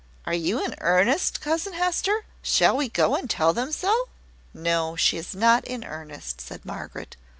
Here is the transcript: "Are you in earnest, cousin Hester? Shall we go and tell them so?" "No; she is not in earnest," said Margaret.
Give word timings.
"Are 0.25 0.33
you 0.33 0.59
in 0.65 0.73
earnest, 0.79 1.41
cousin 1.41 1.73
Hester? 1.73 2.25
Shall 2.41 2.75
we 2.75 2.89
go 2.89 3.15
and 3.15 3.29
tell 3.29 3.53
them 3.53 3.71
so?" 3.71 4.09
"No; 4.51 4.95
she 4.95 5.15
is 5.15 5.35
not 5.35 5.63
in 5.65 5.83
earnest," 5.83 6.41
said 6.41 6.65
Margaret. 6.65 7.17